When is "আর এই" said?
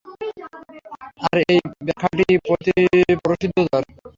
1.25-1.59